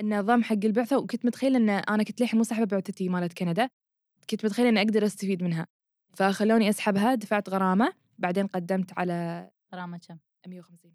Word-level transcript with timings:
النظام 0.00 0.42
حق 0.42 0.64
البعثة 0.64 0.98
وكنت 0.98 1.26
متخيلة 1.26 1.56
إن 1.56 1.70
أنا 1.70 2.02
كنت 2.02 2.20
للحين 2.20 2.38
مو 2.38 2.44
ساحبة 2.44 2.64
بعثتي 2.64 3.08
مالت 3.08 3.32
كندا 3.32 3.68
كنت 4.30 4.44
متخيلة 4.44 4.68
إني 4.68 4.80
أقدر 4.80 5.06
أستفيد 5.06 5.42
منها. 5.42 5.66
فخلوني 6.14 6.68
أسحبها 6.68 7.14
دفعت 7.14 7.48
غرامة 7.48 7.92
بعدين 8.18 8.46
قدمت 8.46 8.98
على 8.98 9.48
غرامة 9.74 9.98
كم؟ 10.08 10.18
150 10.46 10.92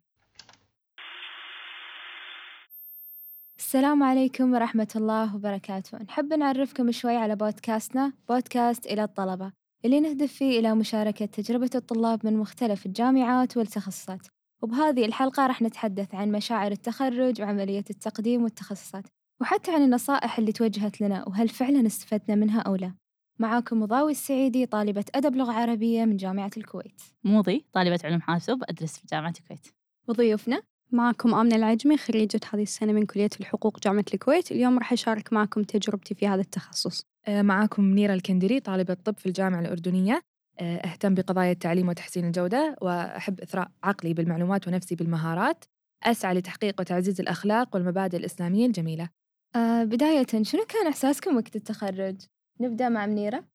السلام 3.59 4.03
عليكم 4.03 4.53
ورحمة 4.53 4.87
الله 4.95 5.35
وبركاته. 5.35 5.97
نحب 5.97 6.33
نعرفكم 6.33 6.91
شوي 6.91 7.15
على 7.15 7.35
بودكاستنا 7.35 8.13
بودكاست 8.29 8.85
إلى 8.85 9.03
الطلبة. 9.03 9.51
اللي 9.85 9.99
نهدف 9.99 10.33
فيه 10.33 10.59
إلى 10.59 10.75
مشاركة 10.75 11.25
تجربة 11.25 11.69
الطلاب 11.75 12.25
من 12.25 12.37
مختلف 12.37 12.85
الجامعات 12.85 13.57
والتخصصات. 13.57 14.27
وبهذه 14.63 15.05
الحلقة 15.05 15.47
راح 15.47 15.61
نتحدث 15.61 16.15
عن 16.15 16.31
مشاعر 16.31 16.71
التخرج 16.71 17.41
وعملية 17.41 17.83
التقديم 17.89 18.43
والتخصصات 18.43 19.03
وحتى 19.41 19.71
عن 19.71 19.81
النصائح 19.81 20.39
اللي 20.39 20.51
توجهت 20.51 21.01
لنا 21.01 21.27
وهل 21.27 21.49
فعلا 21.49 21.87
استفدنا 21.87 22.35
منها 22.35 22.61
أو 22.61 22.75
لا. 22.75 22.93
معاكم 23.39 23.79
مضاوي 23.79 24.11
السعيدي 24.11 24.65
طالبة 24.65 25.05
أدب 25.15 25.35
لغة 25.35 25.51
عربية 25.51 26.05
من 26.05 26.17
جامعة 26.17 26.51
الكويت. 26.57 27.01
موضي 27.23 27.65
طالبة 27.73 27.99
علوم 28.03 28.21
حاسوب 28.21 28.63
أدرس 28.63 28.97
في 28.97 29.07
جامعة 29.11 29.33
الكويت. 29.39 29.67
وضيوفنا؟ 30.07 30.61
معكم 30.91 31.35
آمنة 31.35 31.55
العجمي 31.55 31.97
خريجة 31.97 32.39
هذه 32.53 32.61
السنة 32.61 32.93
من 32.93 33.05
كلية 33.05 33.29
الحقوق 33.39 33.79
جامعة 33.79 34.05
الكويت. 34.13 34.51
اليوم 34.51 34.79
راح 34.79 34.93
أشارك 34.93 35.33
معكم 35.33 35.63
تجربتي 35.63 36.15
في 36.15 36.27
هذا 36.27 36.41
التخصص. 36.41 37.05
آه، 37.27 37.41
معاكم 37.41 37.83
منيرة 37.83 38.13
الكندري 38.13 38.59
طالبة 38.59 38.93
طب 38.93 39.17
في 39.17 39.25
الجامعة 39.25 39.59
الأردنية. 39.59 40.21
أهتم 40.59 41.13
بقضايا 41.13 41.51
التعليم 41.51 41.89
وتحسين 41.89 42.25
الجودة 42.25 42.75
وأحب 42.81 43.41
إثراء 43.41 43.71
عقلي 43.83 44.13
بالمعلومات 44.13 44.67
ونفسي 44.67 44.95
بالمهارات. 44.95 45.65
أسعى 46.03 46.33
لتحقيق 46.33 46.79
وتعزيز 46.79 47.21
الأخلاق 47.21 47.75
والمبادئ 47.75 48.17
الإسلامية 48.17 48.65
الجميلة. 48.65 49.09
آه 49.55 49.83
بداية 49.83 50.27
شنو 50.41 50.65
كان 50.65 50.87
إحساسكم 50.87 51.35
وقت 51.35 51.55
التخرج؟ 51.55 52.15
نبدأ 52.61 52.89
مع 52.89 53.05
منيرة. 53.05 53.45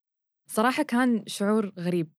صراحة 0.47 0.83
كان 0.83 1.23
شعور 1.27 1.71
غريب 1.79 2.11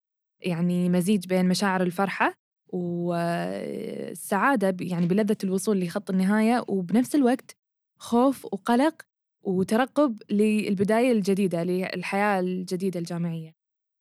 يعني 0.41 0.89
مزيج 0.89 1.27
بين 1.27 1.45
مشاعر 1.45 1.81
الفرحة 1.81 2.33
والسعادة 2.73 4.77
يعني 4.81 5.07
بلذة 5.07 5.37
الوصول 5.43 5.79
لخط 5.79 6.09
النهاية 6.09 6.65
وبنفس 6.67 7.15
الوقت 7.15 7.57
خوف 7.97 8.45
وقلق 8.45 9.01
وترقب 9.41 10.21
للبداية 10.31 11.11
الجديدة 11.11 11.63
للحياة 11.63 12.39
الجديدة 12.39 12.99
الجامعية. 12.99 13.58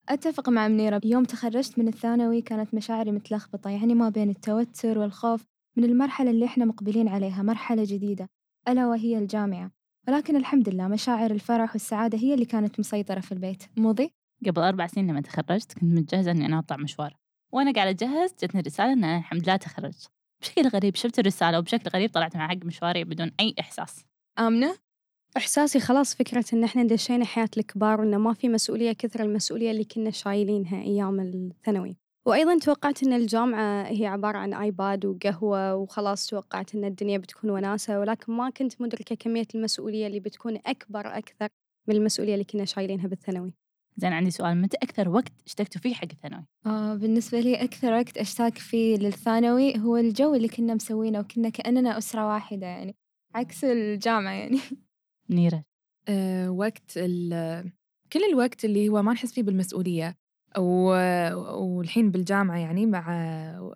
أتفق 0.09 0.49
مع 0.49 0.69
منيرة. 0.69 1.01
يوم 1.05 1.25
تخرجت 1.25 1.79
من 1.79 1.89
الثانوي 1.89 2.43
كانت 2.43 2.75
مشاعري 2.75 3.13
متلخبطة 3.13 3.71
يعني 3.71 3.95
ما 3.95 4.09
بين 4.09 4.31
التوتر 4.31 4.99
والخوف 4.99 5.45
من 5.77 5.85
المرحلة 5.85 6.31
اللي 6.31 6.45
إحنا 6.45 6.65
مقبلين 6.65 7.09
عليها 7.09 7.43
مرحلة 7.43 7.85
جديدة 7.85 8.29
ألا 8.69 8.87
وهي 8.87 9.19
الجامعة. 9.19 9.71
ولكن 10.09 10.37
الحمد 10.37 10.69
لله 10.69 10.89
مشاعر 10.89 11.31
الفرح 11.31 11.73
والسعادة 11.73 12.19
هي 12.19 12.35
اللي 12.35 12.45
كانت 12.45 12.81
مسيطرة 12.81 13.21
في 13.21 13.33
البيت. 13.33 13.63
مضي 13.77 14.11
قبل 14.47 14.63
أربع 14.63 14.87
سنين 14.87 15.11
لما 15.11 15.21
تخرجت 15.21 15.73
كنت 15.73 15.85
متجهزة 15.85 16.31
إني 16.31 16.47
أنا 16.47 16.59
أطلع 16.59 16.77
مشوار. 16.77 17.17
وأنا 17.53 17.73
قاعدة 17.73 17.91
أجهز 17.91 18.35
جتني 18.43 18.61
رسالة 18.61 18.93
إن 18.93 19.05
أنا 19.05 19.19
الحمد 19.19 19.43
لله 19.43 19.57
تخرجت. 19.57 20.11
بشكل 20.41 20.69
غريب 20.69 20.97
شفت 20.97 21.19
الرسالة 21.19 21.59
وبشكل 21.59 21.91
غريب 21.95 22.11
طلعت 22.11 22.37
مع 22.37 22.49
حق 22.49 22.65
مشواري 22.65 23.05
بدون 23.05 23.31
أي 23.41 23.55
إحساس. 23.61 24.05
آمنة؟ 24.39 24.88
إحساسي 25.39 25.81
خلاص 25.81 26.15
فكرة 26.15 26.45
إن 26.53 26.65
إحنا 26.65 26.83
دشينا 26.83 27.25
حياة 27.25 27.49
الكبار 27.57 28.01
وإنه 28.01 28.19
ما 28.19 28.33
في 28.33 28.49
مسؤولية 28.49 28.93
كثر 28.93 29.23
المسؤولية 29.23 29.71
اللي 29.71 29.85
كنا 29.85 30.11
شايلينها 30.11 30.83
أيام 30.83 31.21
الثانوي. 31.21 31.97
وأيضا 32.27 32.59
توقعت 32.59 33.03
إن 33.03 33.13
الجامعة 33.13 33.83
هي 33.83 34.07
عبارة 34.07 34.39
عن 34.39 34.55
آيباد 34.55 35.07
وقهوة 35.07 35.75
وخلاص 35.75 36.27
توقعت 36.27 36.75
إن 36.75 36.85
الدنيا 36.85 37.19
بتكون 37.19 37.51
وناسة 37.51 38.01
ولكن 38.01 38.33
ما 38.33 38.51
كنت 38.51 38.81
مدركة 38.81 39.15
كمية 39.15 39.47
المسؤولية 39.55 40.07
اللي 40.07 40.21
بتكون 40.21 40.59
أكبر 40.67 41.19
أكثر 41.19 41.49
من 41.89 41.97
المسؤولية 41.97 42.35
اللي 42.35 42.45
كنا 42.45 42.65
شايلينها 42.65 43.07
بالثانوي. 43.07 43.55
زين 43.97 44.13
عندي 44.13 44.31
سؤال. 44.31 44.63
متى 44.63 44.77
أكثر 44.83 45.09
وقت 45.09 45.33
اشتقتوا 45.47 45.81
فيه 45.81 45.95
حق 45.95 46.09
الثانوي؟ 46.13 46.45
آه 46.67 46.95
بالنسبة 46.95 47.41
لي 47.41 47.55
أكثر 47.65 47.93
وقت 47.93 48.19
أشتاق 48.19 48.55
فيه 48.59 48.97
للثانوي 48.97 49.79
هو 49.79 49.97
الجو 49.97 50.35
اللي 50.35 50.49
كنا 50.49 50.75
مسوينه 50.75 51.21
وكنا 51.21 51.49
كأننا 51.49 51.99
أسرة 51.99 52.29
واحدة 52.29 52.67
يعني 52.67 52.97
عكس 53.35 53.65
الجامعة 53.65 54.33
يعني. 54.33 54.59
منيرة 55.29 55.65
أه 56.09 56.51
وقت 56.51 56.93
ال- 56.97 57.73
كل 58.13 58.21
الوقت 58.31 58.65
اللي 58.65 58.89
هو 58.89 59.03
ما 59.03 59.13
نحس 59.13 59.33
فيه 59.33 59.43
بالمسؤولية 59.43 60.15
و- 60.59 61.35
والحين 61.63 62.11
بالجامعة 62.11 62.57
يعني 62.57 62.87
مع 62.87 63.07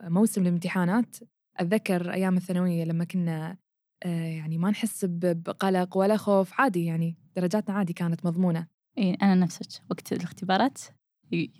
موسم 0.03 0.43
الامتحانات 0.43 1.17
أتذكر 1.57 2.13
أيام 2.13 2.37
الثانوية 2.37 2.85
لما 2.85 3.05
كنا 3.05 3.57
أه 4.05 4.25
يعني 4.25 4.59
ما 4.59 4.71
نحس 4.71 5.05
ب- 5.05 5.43
بقلق 5.43 5.97
ولا 5.97 6.17
خوف 6.17 6.61
عادي 6.61 6.85
يعني 6.85 7.17
درجاتنا 7.37 7.75
عادي 7.75 7.93
كانت 7.93 8.27
مضمونة. 8.27 8.67
إيه 8.99 9.17
أنا 9.23 9.35
نفسك 9.35 9.83
وقت 9.91 10.13
الاختبارات 10.13 10.79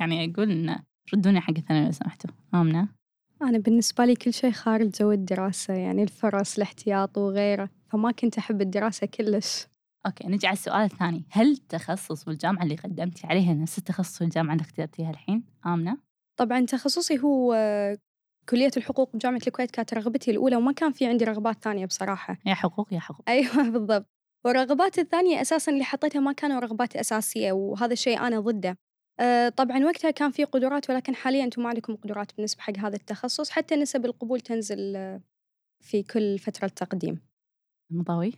يعني 0.01 0.33
أقول 0.33 0.51
إن 0.51 0.77
ردوني 1.15 1.41
حق 1.41 1.55
الثانوي 1.59 1.85
لو 1.87 1.91
سمحتوا 1.93 2.31
آمنة. 2.55 2.89
أنا 3.43 3.59
بالنسبة 3.59 4.05
لي 4.05 4.15
كل 4.15 4.33
شيء 4.33 4.51
خارج 4.51 4.89
جو 4.91 5.13
الدراسة 5.13 5.75
يعني 5.75 6.03
الفرص 6.03 6.57
الاحتياط 6.57 7.19
وغيره 7.19 7.71
فما 7.91 8.11
كنت 8.13 8.39
أحب 8.39 8.61
الدراسة 8.61 9.07
كلش. 9.07 9.67
أوكي 10.07 10.27
نجي 10.27 10.47
على 10.47 10.55
السؤال 10.55 10.83
الثاني. 10.85 11.25
هل 11.31 11.51
التخصص 11.53 12.29
والجامعة 12.29 12.63
اللي 12.63 12.75
قدمتي 12.77 13.27
عليها 13.27 13.55
نفس 13.55 13.79
التخصص 13.79 14.23
والجامعة 14.23 14.53
اللي 14.53 14.63
اخترتيها 14.63 15.11
الحين؟ 15.11 15.45
آمنة؟ 15.67 15.99
طبعا 16.39 16.67
تخصصي 16.67 17.19
هو 17.19 17.53
آه، 17.53 17.99
كلية 18.49 18.71
الحقوق 18.77 19.17
بجامعة 19.17 19.41
الكويت 19.47 19.71
كانت 19.71 19.95
رغبتي 19.95 20.31
الأولى 20.31 20.57
وما 20.57 20.73
كان 20.73 20.93
في 20.93 21.07
عندي 21.07 21.25
رغبات 21.25 21.65
ثانية 21.65 21.87
بصراحة. 21.87 22.39
يا 22.47 22.55
حقوق 22.55 22.93
يا 22.93 23.01
حقوق. 23.01 23.29
أيوة 23.29 23.69
بالضبط. 23.73 24.07
والرغبات 24.45 24.99
الثانية 24.99 25.41
أساسا 25.41 25.73
اللي 25.73 25.85
حطيتها 25.85 26.21
ما 26.21 26.33
كانوا 26.33 26.61
رغبات 26.61 26.97
أساسية 26.97 27.53
وهذا 27.53 27.93
الشيء 27.93 28.19
أنا 28.27 28.41
ضده. 28.41 28.79
أه 29.21 29.49
طبعا 29.49 29.85
وقتها 29.85 30.11
كان 30.11 30.31
في 30.31 30.45
قدرات 30.45 30.91
ولكن 30.91 31.15
حاليا 31.15 31.45
أنتم 31.45 31.63
ما 31.63 31.69
عندكم 31.69 31.97
قدرات 31.97 32.37
بالنسبة 32.37 32.63
حق 32.63 32.79
هذا 32.79 32.97
التخصص 32.97 33.51
حتى 33.51 33.77
نسب 33.77 34.05
القبول 34.07 34.41
تنزل 34.41 34.97
آه، 34.97 35.21
في 35.81 36.03
كل 36.03 36.39
فترة 36.39 36.69
تقديم 36.69 37.21
مضاوي؟ 37.91 38.33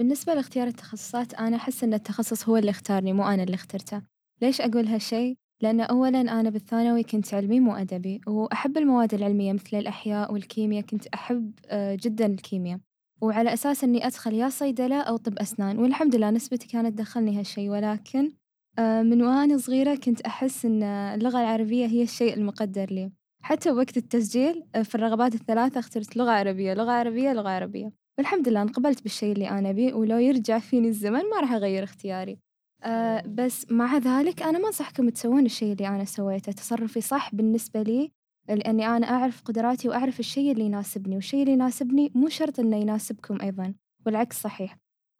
بالنسبة 0.00 0.34
لاختيار 0.34 0.66
التخصصات 0.66 1.34
أنا 1.34 1.56
أحس 1.56 1.84
إن 1.84 1.94
التخصص 1.94 2.48
هو 2.48 2.56
اللي 2.56 2.70
اختارني 2.70 3.12
مو 3.12 3.28
أنا 3.28 3.42
اللي 3.42 3.54
اخترته. 3.54 4.02
ليش 4.42 4.60
أقول 4.60 4.86
هالشي؟ 4.86 5.36
لأن 5.62 5.80
أولا 5.80 6.20
أنا 6.20 6.50
بالثانوي 6.50 7.02
كنت 7.02 7.34
علمي 7.34 7.60
مو 7.60 7.74
أدبي 7.74 8.20
وأحب 8.26 8.78
المواد 8.78 9.14
العلمية 9.14 9.52
مثل 9.52 9.76
الأحياء 9.76 10.32
والكيمياء 10.32 10.84
كنت 10.84 11.06
أحب 11.06 11.52
آه، 11.66 11.98
جدا 12.02 12.26
الكيمياء. 12.26 12.78
وعلى 13.20 13.52
أساس 13.52 13.84
إني 13.84 14.06
أدخل 14.06 14.34
يا 14.34 14.48
صيدلة 14.48 15.00
أو 15.00 15.16
طب 15.16 15.38
أسنان 15.38 15.78
والحمد 15.78 16.16
لله 16.16 16.30
نسبتي 16.30 16.68
كانت 16.68 16.98
دخلني 16.98 17.38
هالشي. 17.38 17.68
ولكن 17.70 18.32
آه، 18.78 19.02
من 19.02 19.22
وأنا 19.22 19.58
صغيرة 19.58 19.94
كنت 19.94 20.20
أحس 20.20 20.64
إن 20.64 20.82
اللغة 20.82 21.40
العربية 21.40 21.86
هي 21.86 22.02
الشيء 22.02 22.34
المقدر 22.34 22.86
لي. 22.90 23.12
حتى 23.42 23.70
وقت 23.70 23.96
التسجيل 23.96 24.64
آه، 24.74 24.82
في 24.82 24.94
الرغبات 24.94 25.34
الثلاثة 25.34 25.78
اخترت 25.80 26.16
لغة 26.16 26.30
عربية 26.30 26.74
لغة 26.74 26.90
عربية 26.92 27.32
لغة 27.32 27.48
عربية. 27.48 27.99
والحمد 28.20 28.48
لله 28.48 28.62
انقبلت 28.62 29.02
بالشيء 29.02 29.32
اللي 29.32 29.50
أنا 29.50 29.72
بيه 29.72 29.94
ولو 29.94 30.18
يرجع 30.18 30.58
فيني 30.58 30.88
الزمن 30.88 31.20
ما 31.30 31.40
راح 31.40 31.52
أغير 31.52 31.84
اختياري. 31.84 32.38
أه 32.82 33.22
بس 33.26 33.70
مع 33.70 33.98
ذلك 33.98 34.42
أنا 34.42 34.58
ما 34.58 34.66
أنصحكم 34.66 35.08
تسوون 35.08 35.46
الشيء 35.46 35.72
اللي 35.72 35.88
أنا 35.88 36.04
سويته. 36.04 36.52
تصرفي 36.52 37.00
صح 37.00 37.34
بالنسبة 37.34 37.82
لي 37.82 38.12
لأني 38.48 38.86
أنا 38.86 39.10
أعرف 39.10 39.42
قدراتي 39.42 39.88
وأعرف 39.88 40.20
الشيء 40.20 40.52
اللي 40.52 40.64
يناسبني 40.64 41.14
والشيء 41.14 41.40
اللي 41.40 41.52
يناسبني 41.52 42.12
مو 42.14 42.28
شرط 42.28 42.60
إنه 42.60 42.76
يناسبكم 42.76 43.40
أيضا 43.42 43.74
والعكس 44.06 44.42
صحيح. 44.42 44.76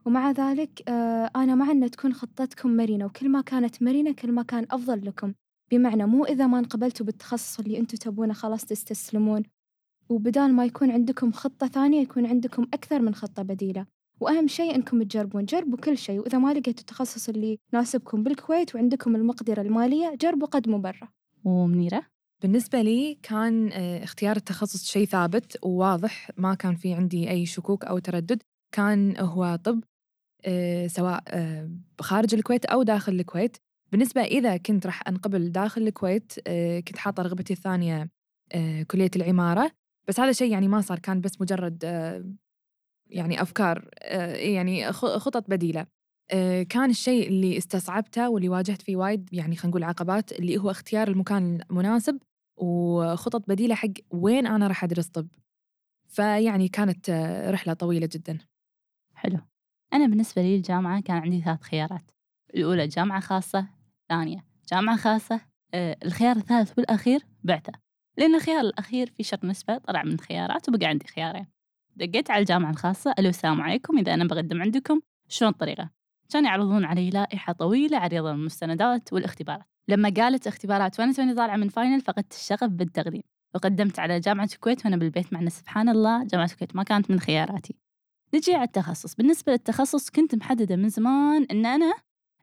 ومع 0.06 0.30
ذلك 0.30 0.82
أه 0.88 1.30
أنا 1.36 1.54
مع 1.54 1.70
أن 1.70 1.90
تكون 1.90 2.12
خطتكم 2.12 2.76
مرنة 2.76 3.04
وكل 3.04 3.28
ما 3.28 3.40
كانت 3.40 3.82
مرنة 3.82 4.12
كل 4.12 4.32
ما 4.32 4.42
كان 4.42 4.66
أفضل 4.70 5.06
لكم. 5.06 5.34
بمعنى 5.70 6.06
مو 6.06 6.24
إذا 6.24 6.46
ما 6.46 6.58
انقبلتوا 6.58 7.06
بالتخصص 7.06 7.60
اللي 7.60 7.78
أنتوا 7.78 7.98
تبونه 7.98 8.32
خلاص 8.32 8.64
تستسلمون. 8.64 9.42
وبدال 10.10 10.54
ما 10.54 10.64
يكون 10.64 10.90
عندكم 10.90 11.32
خطة 11.32 11.66
ثانية 11.66 12.00
يكون 12.00 12.26
عندكم 12.26 12.66
أكثر 12.74 13.02
من 13.02 13.14
خطة 13.14 13.42
بديلة. 13.42 13.86
وأهم 14.20 14.48
شيء 14.48 14.74
إنكم 14.74 15.02
تجربون 15.02 15.44
جربوا 15.44 15.78
كل 15.78 15.98
شيء 15.98 16.20
وإذا 16.20 16.38
ما 16.38 16.52
لقيتوا 16.52 16.80
التخصص 16.80 17.28
اللي 17.28 17.58
يناسبكم 17.72 18.22
بالكويت 18.22 18.74
وعندكم 18.74 19.16
المقدرة 19.16 19.62
المالية 19.62 20.14
جربوا 20.20 20.46
قدموا 20.46 20.78
برا. 20.78 21.08
ومنيرة؟ 21.44 22.02
بالنسبة 22.42 22.82
لي 22.82 23.18
كان 23.22 23.70
آه، 23.72 24.04
اختيار 24.04 24.36
التخصص 24.36 24.84
شيء 24.84 25.06
ثابت 25.06 25.58
وواضح 25.62 26.30
ما 26.36 26.54
كان 26.54 26.74
في 26.76 26.94
عندي 26.94 27.30
أي 27.30 27.46
شكوك 27.46 27.84
أو 27.84 27.98
تردد. 27.98 28.42
كان 28.74 29.16
هو 29.18 29.58
طب 29.64 29.84
آه، 30.44 30.86
سواء 30.86 31.22
آه، 31.28 31.70
خارج 32.00 32.34
الكويت 32.34 32.64
أو 32.64 32.82
داخل 32.82 33.12
الكويت. 33.12 33.56
بالنسبة 33.92 34.22
إذا 34.22 34.56
كنت 34.56 34.86
راح 34.86 35.08
أنقبل 35.08 35.52
داخل 35.52 35.82
الكويت 35.82 36.32
كنت 36.88 36.96
حاطة 36.96 37.22
رغبتي 37.22 37.52
الثانية 37.52 38.10
كلية 38.90 39.10
العمارة. 39.16 39.70
بس 40.10 40.20
هذا 40.20 40.32
شيء 40.32 40.52
يعني 40.52 40.68
ما 40.68 40.80
صار 40.80 40.98
كان 40.98 41.20
بس 41.20 41.40
مجرد 41.40 41.84
آه، 41.84 42.24
يعني 43.06 43.42
أفكار 43.42 43.88
آه، 43.98 44.34
يعني 44.34 44.92
خ- 44.92 45.16
خطط 45.16 45.50
بديلة. 45.50 45.86
آه، 46.30 46.62
كان 46.62 46.90
الشيء 46.90 47.28
اللي 47.28 47.58
استصعبته 47.58 48.30
واللي 48.30 48.48
واجهت 48.48 48.82
فيه 48.82 48.96
وايد 48.96 49.28
يعني 49.32 49.56
خلينا 49.56 49.68
نقول 49.70 49.84
عقبات 49.84 50.32
اللي 50.32 50.58
هو 50.58 50.70
اختيار 50.70 51.08
المكان 51.08 51.60
المناسب 51.70 52.18
وخطط 52.56 53.48
بديلة 53.48 53.74
حق 53.74 53.88
وين 54.10 54.46
أنا 54.46 54.66
راح 54.66 54.84
أدرس 54.84 55.08
طب. 55.08 55.28
فيعني 56.08 56.68
كانت 56.68 57.10
رحلة 57.48 57.72
طويلة 57.72 58.08
جدا. 58.12 58.38
حلو. 59.14 59.38
أنا 59.92 60.06
بالنسبة 60.06 60.42
لي 60.42 60.56
الجامعة 60.56 61.00
كان 61.02 61.16
عندي 61.16 61.40
ثلاث 61.42 61.62
خيارات. 61.62 62.10
الأولى 62.54 62.86
جامعة 62.86 63.20
خاصة 63.20 63.66
ثانية 64.08 64.44
جامعة 64.72 64.96
خاصة 64.96 65.40
الخيار 65.74 66.36
الثالث 66.36 66.78
والأخير 66.78 67.20
بعثة. 67.44 67.89
لأن 68.20 68.34
الخيار 68.34 68.60
الأخير 68.60 69.10
في 69.16 69.22
شر 69.22 69.38
نسبة 69.44 69.78
طلع 69.78 70.02
من 70.02 70.20
خيارات 70.20 70.68
وبقى 70.68 70.86
عندي 70.86 71.06
خيارين. 71.06 71.46
دقيت 71.96 72.30
على 72.30 72.40
الجامعة 72.40 72.70
الخاصة 72.70 73.14
ألو 73.18 73.28
السلام 73.28 73.60
عليكم. 73.60 73.98
إذا 73.98 74.14
أنا 74.14 74.24
بقدم 74.24 74.62
عندكم 74.62 75.00
شلون 75.28 75.50
الطريقة؟ 75.50 75.90
كانوا 76.32 76.48
يعرضون 76.48 76.84
علي 76.84 77.10
لائحة 77.10 77.52
طويلة 77.52 77.98
عريضة 77.98 78.32
من 78.32 78.40
المستندات 78.40 79.12
والاختبارات. 79.12 79.64
لما 79.88 80.10
قالت 80.16 80.46
اختبارات 80.46 81.00
وأنا 81.00 81.12
توني 81.12 81.34
طالعة 81.34 81.56
من 81.56 81.68
فاينل 81.68 82.00
فقدت 82.00 82.32
الشغف 82.32 82.64
بالتقديم. 82.64 83.22
وقدمت 83.54 83.98
على 83.98 84.20
جامعة 84.20 84.48
الكويت 84.52 84.84
وأنا 84.84 84.96
بالبيت 84.96 85.32
مع 85.32 85.40
أن 85.40 85.48
سبحان 85.48 85.88
الله 85.88 86.24
جامعة 86.24 86.48
الكويت 86.52 86.76
ما 86.76 86.82
كانت 86.82 87.10
من 87.10 87.20
خياراتي. 87.20 87.74
نجي 88.34 88.54
على 88.54 88.64
التخصص. 88.64 89.14
بالنسبة 89.14 89.52
للتخصص 89.52 90.10
كنت 90.10 90.34
محددة 90.34 90.76
من 90.76 90.88
زمان 90.88 91.46
أن 91.50 91.66
أنا 91.66 91.94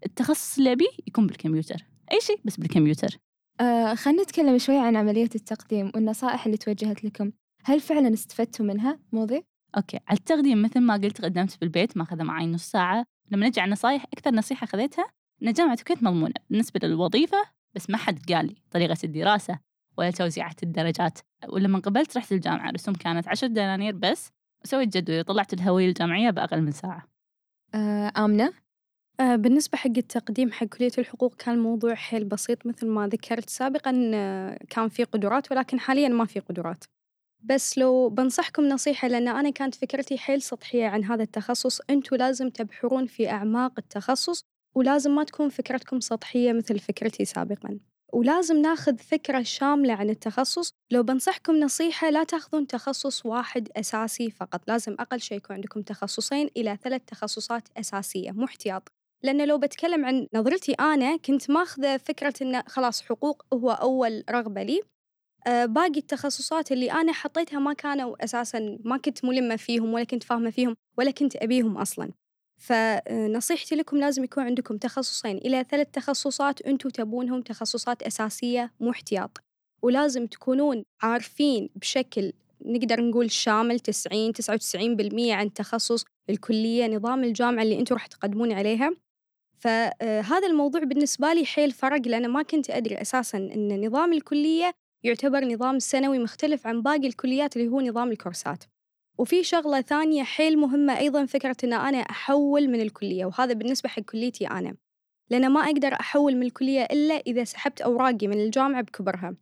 التخصص 0.06 0.57
اللي 0.57 0.71
أبيه 0.71 0.89
يكون 1.07 1.27
بالكمبيوتر. 1.27 1.85
أي 2.12 2.21
شيء 2.21 2.39
بس 2.45 2.57
بالكمبيوتر. 2.57 3.18
آه 3.62 3.95
خلينا 3.95 4.24
نتكلم 4.24 4.57
شوي 4.57 4.77
عن 4.77 4.95
عملية 4.95 5.30
التقديم 5.36 5.92
والنصائح 5.95 6.45
اللي 6.45 6.57
توجهت 6.57 7.04
لكم 7.04 7.31
هل 7.63 7.80
فعلا 7.80 8.13
استفدتوا 8.13 8.65
منها 8.65 9.00
موضي؟ 9.12 9.45
أوكي 9.77 10.00
على 10.07 10.18
التقديم 10.18 10.62
مثل 10.62 10.80
ما 10.80 10.94
قلت 10.94 11.21
قدمت 11.21 11.62
بالبيت 11.62 11.98
ما 11.98 12.04
أخذ 12.04 12.24
معي 12.24 12.45
نص 12.48 12.71
ساعة 12.71 13.06
لما 13.31 13.48
نجي 13.48 13.62
على 13.62 13.68
النصايح 13.68 14.04
أكثر 14.13 14.31
نصيحة 14.31 14.63
أخذتها 14.63 15.07
أن 15.44 15.54
جامعة 15.54 15.74
الكويت 15.74 16.04
مضمونة 16.04 16.33
بالنسبة 16.50 16.80
للوظيفة 16.83 17.38
بس 17.75 17.89
ما 17.89 17.98
حد 17.98 18.31
قال 18.33 18.45
لي 18.45 18.56
طريقة 18.71 18.98
الدراسة 19.04 19.59
ولا 19.98 20.12
توزيعة 20.12 20.56
الدرجات 20.63 21.19
ولما 21.48 21.80
قبلت 21.80 22.18
رحت 22.18 22.31
الجامعة 22.31 22.71
رسوم 22.71 22.95
كانت 22.95 23.27
عشر 23.27 23.48
دنانير 23.48 23.95
بس 23.95 24.31
وسويت 24.65 24.98
جدولي 24.98 25.19
وطلعت 25.19 25.54
الهوية 25.54 25.88
الجامعية 25.89 26.30
بأقل 26.30 26.62
من 26.62 26.71
ساعة 26.71 27.07
آه 27.75 28.13
آمنة؟ 28.18 28.54
آه، 29.19 29.36
بالنسبة 29.36 29.78
حق 29.78 29.98
التقديم 29.98 30.52
حق 30.52 30.66
كلية 30.66 30.92
الحقوق 30.98 31.36
كان 31.36 31.56
الموضوع 31.56 31.96
حيل 31.96 32.25
بسيط 32.25 32.66
مثل 32.66 32.88
ما 32.88 33.08
ذكرت 33.08 33.50
سابقا 33.50 34.12
آه، 34.14 34.60
كان 34.69 34.90
في 34.90 35.04
قدرات 35.04 35.52
ولكن 35.52 35.80
حاليا 35.80 36.10
ما 36.10 36.25
في 36.25 36.40
قدرات. 36.40 36.84
بس 37.44 37.78
لو 37.78 38.10
بنصحكم 38.10 38.64
نصيحة 38.64 39.08
لأن 39.08 39.28
أنا 39.28 39.50
كانت 39.50 39.75
فكرتي 39.75 40.18
حيل 40.18 40.42
سطحية 40.42 40.88
عن 40.88 41.04
هذا 41.04 41.24
التخصص 41.24 41.80
أنتوا 41.90 42.18
لازم 42.18 42.50
تبحرون 42.50 43.06
في 43.06 43.30
أعماق 43.30 43.74
التخصص 43.78 44.42
ولازم 44.75 45.16
ما 45.16 45.24
تكون 45.24 45.50
فكرتكم 45.50 46.00
سطحية 46.00 46.54
مثل 46.54 46.80
فكرتي 46.80 47.25
سابقا. 47.25 47.80
ولازم 48.14 48.58
ناخذ 48.62 48.98
فكرة 48.98 49.42
شاملة 49.44 49.94
عن 49.94 50.10
التخصص. 50.10 50.72
لو 50.92 51.04
بنصحكم 51.04 51.56
نصيحة 51.56 52.10
لا 52.10 52.24
تاخذون 52.24 52.68
تخصص 52.68 53.25
واحد 53.25 53.69
أساسي 53.75 54.31
فقط 54.31 54.62
لازم 54.68 54.96
أقل 55.00 55.22
شيء 55.22 55.38
يكون 55.38 55.56
عندكم 55.56 55.81
تخصصين 55.81 56.50
إلى 56.58 56.78
ثلاث 56.84 57.02
تخصصات 57.08 57.68
أساسية 57.78 58.31
مو 58.31 58.46
احتياط. 58.46 58.96
لأن 59.24 59.48
لو 59.48 59.58
بتكلم 59.58 60.06
عن 60.06 60.28
نظرتي 60.34 60.74
أنا 60.74 61.18
كنت 61.18 61.50
ماخذة 61.52 61.98
فكرة 61.98 62.34
إنه 62.42 62.64
خلاص 62.68 63.02
حقوق 63.02 63.46
هو 63.54 63.72
أول 63.72 64.24
رغبة 64.30 64.64
لي. 64.64 64.81
آه، 65.48 65.66
باقي 65.66 65.98
التخصصات 66.00 66.72
اللي 66.72 66.92
أنا 66.92 67.14
حطيتها 67.14 67.60
ما 67.60 67.74
كانوا 67.74 68.24
أساسا 68.24 68.78
ما 68.86 68.98
كنت 68.98 69.25
ملمة 69.25 69.56
فيهم 69.56 69.94
ولا 69.94 70.04
كنت 70.04 70.24
فاهمة 70.24 70.50
فيهم 70.50 70.75
ولا 70.98 71.12
كنت 71.12 71.36
أبيهم 71.36 71.78
أصلا. 71.78 72.12
فنصيحتي 72.58 73.75
لكم 73.75 73.98
لازم 73.98 74.24
يكون 74.24 74.44
عندكم 74.44 74.78
تخصصين 74.78 75.38
إلى 75.38 75.64
ثلاث 75.69 75.88
تخصصات 75.94 76.62
أنتم 76.62 76.90
تبونهم 76.90 77.42
تخصصات 77.42 78.04
أساسية 78.04 78.74
مو 78.80 78.92
احتياط 78.92 79.38
ولازم 79.81 80.28
تكونون 80.28 80.84
عارفين 81.02 81.69
بشكل 81.75 82.34
نقدر 82.66 83.02
نقول 83.02 83.31
شامل 83.31 83.80
90 83.80 84.34
99% 84.34 85.34
عن 85.34 85.54
تخصص 85.54 86.06
الكلية 86.30 86.88
نظام 86.88 87.24
الجامعة 87.24 87.64
اللي 87.64 87.80
أنتم 87.80 87.96
راح 87.96 88.08
تقدمون 88.08 88.52
عليها. 88.52 89.06
فهذا 89.57 90.48
الموضوع 90.48 90.83
بالنسبة 90.83 91.33
لي 91.33 91.45
حيل 91.45 91.71
فرق 91.71 92.07
لأن 92.07 92.27
ما 92.30 92.42
كنت 92.42 92.69
أدري 92.69 93.01
أساسا 93.01 93.38
أن 93.38 93.86
نظام 93.86 94.13
الكلية 94.13 94.71
يعتبر 95.04 95.45
نظام 95.45 95.80
سنوي 95.80 96.19
مختلف 96.19 96.68
عن 96.68 96.81
باقي 96.81 97.07
الكليات 97.07 97.57
اللي 97.57 97.68
هو 97.68 97.81
نظام 97.81 98.12
الكورسات. 98.12 98.63
وفي 99.18 99.44
شغلة 99.44 99.81
ثانية 99.81 100.24
حيل 100.24 100.57
مهمة 100.57 100.98
أيضا 100.98 101.25
فكرة 101.25 101.56
أن 101.63 101.74
أنا 101.74 101.98
أحول 101.98 102.68
من 102.69 102.81
الكلية 102.81 103.25
وهذا 103.25 103.54
بالنسبة 103.54 103.89
حق 103.89 104.01
كليتي 104.01 104.48
أنا. 104.48 104.75
لأن 105.30 105.50
ما 105.50 105.59
أقدر 105.59 105.94
أحول 105.94 106.36
من 106.36 106.44
الكلية 106.44 106.81
إلا 106.83 107.13
إذا 107.13 107.44
سحبت 107.44 107.81
أوراقي 107.81 108.27
من 108.27 108.39
الجامعة 108.39 108.81
بكبرها. 108.81 109.36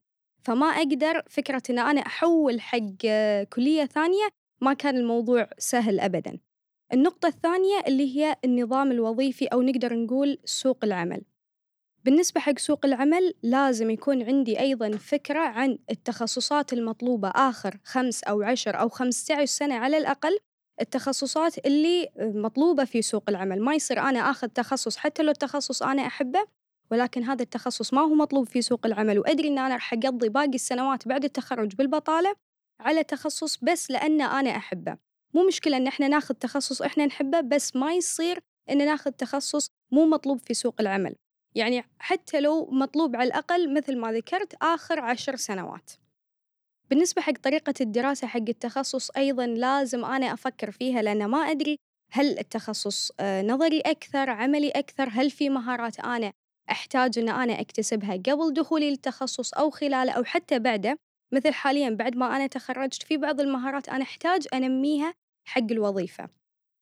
فما 0.43 0.65
أقدر 0.65 1.21
فكرة 1.29 1.63
أن 1.69 1.79
أنا 1.79 2.01
أحول 2.01 2.61
حق 2.61 3.05
كلية 3.53 3.85
ثانية 3.85 4.29
ما 4.61 4.73
كان 4.73 4.97
الموضوع 4.97 5.49
سهل 5.57 5.99
أبدا. 5.99 6.39
النقطة 6.93 7.27
الثانية 7.27 7.79
اللي 7.87 8.17
هي 8.17 8.35
النظام 8.45 8.91
الوظيفي 8.91 9.45
أو 9.45 9.61
نقدر 9.61 9.93
نقول 9.93 10.37
سوق 10.45 10.77
العمل. 10.83 11.21
بالنسبة 12.03 12.41
حق 12.41 12.59
سوق 12.59 12.85
العمل 12.85 13.33
لازم 13.43 13.89
يكون 13.89 14.23
عندي 14.23 14.59
أيضا 14.59 14.91
فكرة 14.91 15.39
عن 15.39 15.77
التخصصات 15.89 16.73
المطلوبة 16.73 17.29
آخر 17.29 17.77
خمس 17.83 18.23
أو 18.23 18.41
عشر 18.41 18.79
أو 18.79 18.89
خمسة 18.89 19.35
عشر 19.35 19.45
سنة 19.45 19.75
على 19.75 19.97
الأقل 19.97 20.39
التخصصات 20.81 21.65
اللي 21.65 22.09
مطلوبة 22.17 22.85
في 22.85 23.01
سوق 23.01 23.23
العمل. 23.29 23.61
ما 23.61 23.75
يصير 23.75 23.99
أنا 23.99 24.19
آخذ 24.19 24.47
تخصص 24.47 24.97
حتى 24.97 25.23
لو 25.23 25.31
التخصص 25.31 25.83
أنا 25.83 26.07
أحبه 26.07 26.45
ولكن 26.91 27.23
هذا 27.23 27.43
التخصص 27.43 27.93
ما 27.93 28.01
هو 28.01 28.15
مطلوب 28.15 28.47
في 28.47 28.61
سوق 28.61 28.85
العمل 28.85 29.19
وأدري 29.19 29.47
أن 29.47 29.57
أنا 29.57 29.73
راح 29.73 29.93
أقضي 29.93 30.29
باقي 30.29 30.55
السنوات 30.55 31.07
بعد 31.07 31.23
التخرج 31.23 31.75
بالبطالة 31.75 32.35
على 32.79 33.03
تخصص 33.03 33.57
بس 33.63 33.91
لأن 33.91 34.21
أنا 34.21 34.49
أحبه. 34.49 35.04
مو 35.35 35.47
مشكلة 35.47 35.77
إن 35.77 35.87
إحنا 35.87 36.07
ناخذ 36.07 36.35
تخصص 36.35 36.81
إحنا 36.81 37.05
نحبه 37.05 37.41
بس 37.41 37.75
ما 37.75 37.93
يصير 37.93 38.39
إن 38.69 38.77
ناخذ 38.77 39.11
تخصص 39.11 39.67
مو 39.91 40.05
مطلوب 40.05 40.39
في 40.39 40.53
سوق 40.53 40.75
العمل. 40.79 41.15
يعني 41.55 41.83
حتى 41.99 42.41
لو 42.41 42.65
مطلوب 42.71 43.15
على 43.15 43.27
الأقل 43.27 43.73
مثل 43.73 43.97
ما 43.97 44.11
ذكرت 44.11 44.53
آخر 44.61 44.99
عشر 44.99 45.35
سنوات. 45.35 45.91
بالنسبة 46.89 47.21
حق 47.21 47.33
طريقة 47.43 47.73
الدراسة 47.81 48.27
حق 48.27 48.49
التخصص 48.49 49.09
أيضا 49.09 49.45
لازم 49.45 50.05
أنا 50.05 50.33
أفكر 50.33 50.71
فيها 50.71 51.01
لأن 51.01 51.25
ما 51.25 51.37
أدري 51.37 51.77
هل 52.11 52.39
التخصص 52.39 53.11
آه، 53.19 53.41
نظري 53.41 53.79
أكثر 53.79 54.29
عملي 54.29 54.69
أكثر 54.69 55.09
هل 55.11 55.31
في 55.31 55.49
مهارات 55.49 55.99
أنا 55.99 56.33
أحتاج 56.71 57.19
أن 57.19 57.29
أنا 57.29 57.59
أكتسبها 57.61 58.13
قبل 58.13 58.53
دخولي 58.53 58.89
للتخصص 58.89 59.53
أو 59.53 59.69
خلاله 59.69 60.11
أو 60.11 60.23
حتى 60.23 60.59
بعده. 60.59 60.97
مثل 61.33 61.53
حاليا 61.53 61.89
بعد 61.89 62.15
ما 62.15 62.35
أنا 62.35 62.47
تخرجت 62.47 63.03
في 63.03 63.17
بعض 63.17 63.41
المهارات 63.41 63.89
أنا 63.89 64.03
أحتاج 64.03 64.47
أنميها 64.53 65.13
حق 65.45 65.71
الوظيفة. 65.71 66.29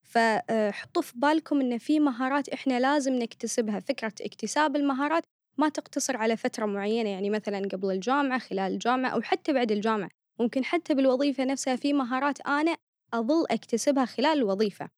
فحطوا 0.04 1.02
في 1.02 1.14
بالكم 1.16 1.62
إن 1.62 1.78
في 1.78 2.00
مهارات 2.00 2.50
إحنا 2.50 2.80
لازم 2.80 3.14
نكتسبها 3.14 3.80
فكرة 3.80 4.14
اكتساب 4.22 4.76
المهارات 4.76 5.24
ما 5.58 5.70
تقتصر 5.70 6.18
على 6.18 6.38
فترة 6.38 6.66
معينة 6.66 7.10
يعني 7.10 7.30
مثلا 7.30 7.68
قبل 7.68 7.92
الجامعة 7.92 8.40
خلال 8.40 8.74
الجامعة 8.74 9.10
أو 9.10 9.22
حتى 9.22 9.54
بعد 9.54 9.72
الجامعة. 9.72 10.10
ممكن 10.40 10.66
حتى 10.66 10.94
بالوظيفة 10.96 11.44
نفسها 11.46 11.76
في 11.76 11.94
مهارات 11.94 12.42
أنا 12.42 12.78
أظل 13.14 13.46
أكتسبها 13.52 14.06
خلال 14.06 14.38
الوظيفة. 14.38 14.90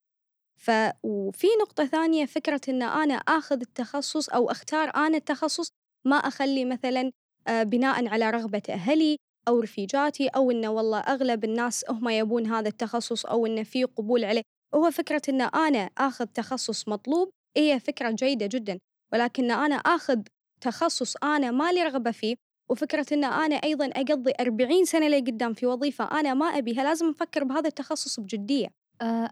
ف 0.58 0.72
وفي 1.04 1.48
نقطة 1.62 1.86
ثانية 1.86 2.26
فكرة 2.26 2.62
إن 2.70 2.82
أنا 2.84 3.14
آخذ 3.16 3.62
التخصص 3.62 4.30
أو 4.30 4.52
أختار 4.52 4.90
أنا 4.96 5.18
التخصص 5.18 5.68
ما 6.06 6.16
أخلي 6.16 6.66
مثلا 6.66 7.12
آه، 7.48 7.64
بناء 7.64 8.08
على 8.08 8.30
رغبة 8.30 8.62
أهلي 8.70 9.18
أو 9.48 9.60
رفيجاتي 9.60 10.28
أو 10.28 10.52
إنه 10.52 10.70
والله 10.70 11.00
أغلب 11.00 11.44
الناس 11.44 11.86
هم 11.90 12.10
يبون 12.10 12.46
هذا 12.46 12.68
التخصص 12.68 13.26
أو 13.26 13.46
إنه 13.46 13.64
في 13.64 13.84
قبول 13.84 14.26
عليه. 14.26 14.42
هو 14.76 14.92
فكرة 14.92 15.22
إن 15.30 15.42
أنا 15.42 15.90
آخذ 15.98 16.26
تخصص 16.26 16.88
مطلوب 16.88 17.30
هي 17.58 17.80
فكرة 17.80 18.12
جيدة 18.12 18.46
جدا. 18.46 18.80
ولكن 19.14 19.52
أنا 19.52 19.76
آخذ 19.76 20.22
تخصص 20.62 21.16
أنا 21.24 21.52
ما 21.52 21.72
لي 21.72 21.84
رغبة 21.84 22.12
فيه 22.12 22.36
وفكرة 22.72 23.06
إن 23.12 23.24
أنا 23.24 23.56
أيضا 23.56 23.86
أقضي 23.86 24.34
40 24.40 24.86
سنة 24.86 25.08
لقدام 25.08 25.54
في 25.54 25.66
وظيفة 25.66 26.20
أنا 26.20 26.34
ما 26.34 26.46
أبيها 26.46 26.84
لازم 26.84 27.10
أفكر 27.10 27.44
بهذا 27.44 27.68
التخصص 27.68 28.20
بجدية. 28.20 28.68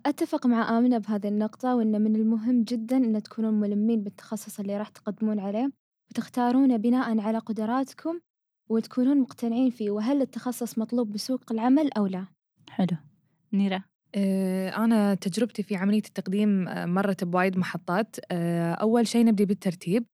أتفق 0.05 0.45
مع 0.47 0.77
آمنة 0.77 0.97
بهذه 0.97 1.27
النقطة 1.27 1.75
وإنه 1.75 1.97
من 1.97 2.15
المهم 2.15 2.63
جدا 2.63 2.97
أن 2.97 3.23
تكونون 3.23 3.53
ملمين 3.53 4.03
بالتخصص 4.03 4.59
اللي 4.59 4.77
راح 4.77 4.89
تقدمون 4.89 5.39
عليه 5.39 5.69
وتختارونه 6.11 6.77
بناء 6.77 7.19
على 7.19 7.37
قدراتكم 7.37 8.19
وتكونون 8.69 9.21
مقتنعين 9.21 9.69
فيه 9.69 9.91
وهل 9.91 10.21
التخصص 10.21 10.77
مطلوب 10.77 11.11
بسوق 11.11 11.51
العمل 11.51 11.93
أو 11.97 12.07
لا؟ 12.07 12.25
حلو. 12.69 12.97
نيرة؟ 13.53 13.83
آه، 14.15 14.69
أنا 14.69 15.15
تجربتي 15.15 15.63
في 15.63 15.75
عملية 15.75 15.97
التقديم 16.07 16.67
آه، 16.67 16.85
مرت 16.85 17.23
بوايد 17.23 17.57
محطات. 17.57 18.15
آه، 18.31 18.73
أول 18.73 19.07
شيء 19.07 19.25
نبدي 19.25 19.45
بالترتيب. 19.45 20.05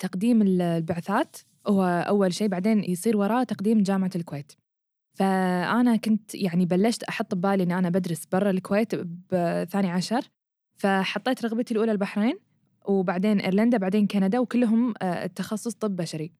تقديم 0.00 0.42
البعثات 0.42 1.36
هو 1.66 1.84
أول 1.84 2.34
شيء 2.34 2.48
بعدين 2.48 2.84
يصير 2.84 3.16
وراه 3.16 3.42
تقديم 3.42 3.82
جامعة 3.82 4.10
الكويت. 4.16 4.52
فأنا 5.18 5.96
كنت 5.96 6.34
يعني 6.34 6.66
بلشت 6.66 7.02
أحط 7.02 7.34
ببالي 7.34 7.62
إن 7.62 7.72
أنا 7.72 7.88
بدرس 7.90 8.26
برا 8.26 8.50
الكويت 8.50 8.94
بثاني 9.32 9.90
عشر. 9.90 10.30
فحطيت 10.76 11.44
رغبتي 11.44 11.74
الأولى 11.74 11.92
البحرين 11.92 12.38
وبعدين 12.86 13.40
إيرلندا 13.40 13.78
بعدين 13.78 14.06
كندا 14.06 14.38
وكلهم 14.38 14.94
التخصص 15.02 15.74
طب 15.74 15.96
بشري. 15.96 16.32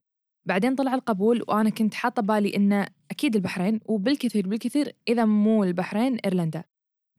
بعدين 0.47 0.75
طلع 0.75 0.93
القبول 0.93 1.43
وأنا 1.47 1.69
كنت 1.69 1.93
حاطة 1.93 2.21
بالي 2.21 2.55
إنه 2.55 2.87
أكيد 3.11 3.35
البحرين 3.35 3.79
وبالكثير 3.85 4.47
بالكثير 4.47 4.95
إذا 5.07 5.25
مو 5.25 5.63
البحرين 5.63 6.15
إيرلندا. 6.15 6.63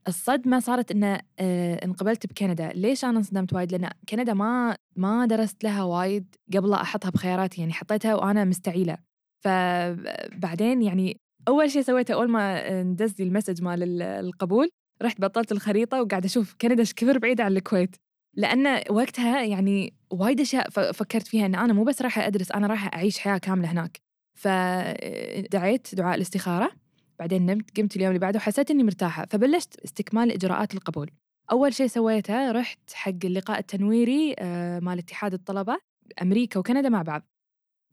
الصدمة 0.09 0.61
صارت 0.61 0.91
إن 0.91 1.05
آه، 1.39 1.85
انقبلت 1.85 2.27
بكندا، 2.27 2.73
ليش 2.73 3.05
أنا 3.05 3.19
انصدمت 3.19 3.53
وايد؟ 3.53 3.73
لأن 3.73 3.91
كندا 4.09 4.35
ما 4.35 4.77
ما 4.97 5.27
درست 5.27 5.65
لها 5.65 5.83
وايد 5.83 6.35
قبل 6.55 6.71
لا 6.71 6.83
أحطها 6.83 7.11
بخياراتي، 7.11 7.61
يعني 7.61 7.73
حطيتها 7.73 8.15
وأنا 8.15 8.45
مستعيلة، 8.45 8.99
فبعدين 9.45 10.83
يعني 10.83 11.17
أول 11.49 11.71
شيء 11.71 11.83
سويته 11.83 12.15
أول 12.15 12.31
ما 12.31 12.83
ندز 12.83 13.15
لي 13.19 13.25
ال 13.27 13.31
message 13.31 13.63
مال 13.63 13.83
ال- 13.83 14.03
القبول 14.03 14.69
رحت 15.03 15.21
بطلت 15.21 15.53
الخريطة 15.53 16.03
وقاعدة 16.03 16.27
أشوف 16.27 16.55
كندا 16.61 16.81
إيش 16.81 16.95
كثر 16.95 17.19
بعيدة 17.19 17.45
عن 17.45 17.53
الكويت، 17.53 17.97
لأن 18.35 18.83
وقتها 18.91 19.43
يعني 19.43 19.95
وايد 20.11 20.41
أشياء 20.41 20.71
ف- 20.71 20.81
فكرت 20.81 21.27
فيها 21.27 21.47
إن 21.47 21.55
أنا 21.55 21.73
مو 21.73 21.85
بس 21.85 22.03
رايحة 22.03 22.27
أدرس 22.27 22.53
أنا 22.53 22.67
رايحة 22.67 22.91
أعيش 22.95 23.19
حياة 23.19 23.39
كاملة 23.39 23.73
هناك، 23.73 24.01
فدعيت 24.39 25.95
دعاء 25.95 26.15
الاستخارة 26.17 26.71
بعدين 27.19 27.47
نمت 27.47 27.77
قمت 27.81 27.97
اليوم 27.97 28.09
اللي 28.11 28.19
بعده 28.21 28.37
وحسيت 28.39 28.71
إني 28.71 28.83
مرتاحة 28.85 29.27
فبلشت 29.31 29.81
استكمال 29.85 30.33
إجراءات 30.33 30.75
القبول. 30.75 31.11
أول 31.53 31.75
شيء 31.75 31.87
سويته 31.87 32.51
رحت 32.53 32.93
حق 32.93 33.13
اللقاء 33.25 33.59
التنويري 33.59 34.35
آه، 34.39 34.81
مال 34.81 34.99
اتحاد 34.99 35.35
الطلبة 35.35 35.79
أمريكا 36.23 36.61
وكندا 36.61 36.89
مع 36.89 37.03
بعض. 37.03 37.23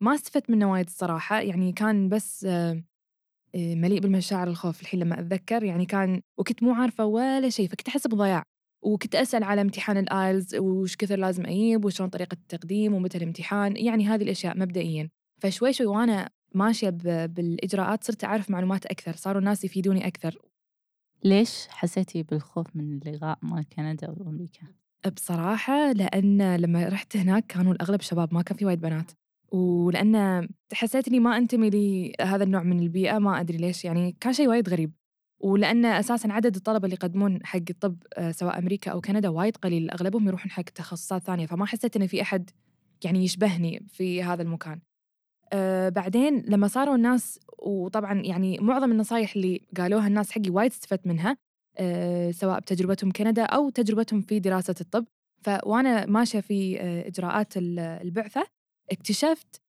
ما 0.01 0.15
استفدت 0.15 0.49
منه 0.49 0.71
وايد 0.71 0.85
الصراحة 0.85 1.39
يعني 1.41 1.71
كان 1.71 2.09
بس 2.09 2.45
آه، 2.45 2.83
مليء 3.55 3.99
بالمشاعر 3.99 4.47
الخوف 4.47 4.81
الحين 4.81 4.99
لما 4.99 5.19
أتذكر 5.19 5.63
يعني 5.63 5.85
كان 5.85 6.21
وكنت 6.37 6.63
مو 6.63 6.73
عارفة 6.73 7.05
ولا 7.05 7.49
شيء 7.49 7.67
فكنت 7.67 7.87
أحس 7.87 8.07
بضياع. 8.07 8.43
وكنت 8.83 9.15
أسأل 9.15 9.43
على 9.43 9.61
امتحان 9.61 9.97
الايلز 9.97 10.55
وش 10.55 10.95
كثر 10.95 11.15
لازم 11.19 11.45
أجيب 11.45 11.85
وشلون 11.85 12.09
طريقة 12.09 12.33
التقديم 12.33 12.93
ومتى 12.93 13.17
الامتحان 13.17 13.77
يعني 13.77 14.07
هذه 14.07 14.23
الأشياء 14.23 14.57
مبدئيا. 14.57 15.09
فشوي 15.41 15.73
شوي 15.73 15.87
وأنا 15.87 16.29
ماشية 16.55 16.89
ب- 16.89 17.33
بالإجراءات 17.33 18.03
صرت 18.03 18.23
أعرف 18.23 18.49
معلومات 18.49 18.85
أكثر 18.85 19.15
صاروا 19.15 19.39
الناس 19.39 19.65
يفيدوني 19.65 20.07
أكثر. 20.07 20.37
ليش 21.23 21.67
حسيتي 21.69 22.23
بالخوف 22.23 22.75
من 22.75 22.93
اللقاء 23.07 23.37
مال 23.41 23.69
كندا 23.69 24.09
وأمريكا؟ 24.09 24.67
بصراحة 25.15 25.91
لأن 25.91 26.55
لما 26.55 26.87
رحت 26.87 27.17
هناك 27.17 27.45
كانوا 27.47 27.73
الأغلب 27.73 28.01
شباب 28.01 28.33
ما 28.33 28.41
كان 28.41 28.57
في 28.57 28.65
وايد 28.65 28.81
بنات. 28.81 29.11
ولأن 29.51 30.47
حسيت 30.73 31.07
إني 31.07 31.19
ما 31.19 31.37
أنتمي 31.37 31.69
لهذا 31.69 32.43
النوع 32.43 32.63
من 32.63 32.79
البيئة 32.79 33.17
ما 33.19 33.39
أدري 33.39 33.57
ليش 33.57 33.85
يعني 33.85 34.15
كان 34.19 34.33
شيء 34.33 34.47
وايد 34.47 34.69
غريب. 34.69 34.91
ولأن 35.43 35.85
أساسا 35.85 36.27
عدد 36.27 36.55
الطلبة 36.55 36.85
اللي 36.85 36.95
يقدمون 36.95 37.45
حق 37.45 37.59
الطب 37.69 37.97
آه، 38.17 38.31
سواء 38.31 38.59
أمريكا 38.59 38.91
أو 38.91 39.01
كندا 39.01 39.29
وايد 39.29 39.57
قليل 39.57 39.89
أغلبهم 39.89 40.27
يروحون 40.27 40.51
حق 40.51 40.63
تخصصات 40.63 41.23
ثانية 41.23 41.45
فما 41.45 41.65
حسيت 41.65 41.95
إن 41.95 42.07
في 42.07 42.21
أحد 42.21 42.49
يعني 43.03 43.23
يشبهني 43.23 43.85
في 43.89 44.23
هذا 44.23 44.41
المكان. 44.41 44.79
أه 45.53 45.89
بعدين 45.89 46.43
لما 46.47 46.67
صاروا 46.67 46.95
الناس 46.95 47.39
وطبعا 47.59 48.21
يعني 48.21 48.57
معظم 48.59 48.91
النصايح 48.91 49.35
اللي 49.35 49.61
قالوها 49.77 50.07
الناس 50.07 50.31
حقي 50.31 50.49
وايد 50.49 50.71
استفدت 50.71 51.07
منها 51.07 51.37
أه 51.77 52.31
سواء 52.31 52.59
بتجربتهم 52.59 53.11
كندا 53.11 53.43
أو 53.43 53.69
تجربتهم 53.69 54.21
في 54.21 54.39
دراسة 54.39 54.75
الطب. 54.81 55.05
فوأنا 55.43 56.05
ماشية 56.05 56.39
في 56.39 56.81
آه، 56.81 57.07
إجراءات 57.07 57.57
ال- 57.57 57.79
البعثة 57.79 58.47
اكتشفت 58.91 59.61